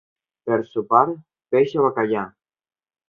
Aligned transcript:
Per 0.49 0.57
sopar, 0.69 1.03
peix 1.57 1.77
o 1.83 1.85
bacallà. 1.89 2.25